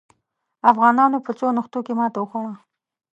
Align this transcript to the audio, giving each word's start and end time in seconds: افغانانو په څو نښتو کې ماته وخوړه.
افغانانو 0.71 1.17
په 1.25 1.31
څو 1.39 1.47
نښتو 1.57 1.79
کې 1.85 1.93
ماته 1.99 2.19
وخوړه. 2.21 2.53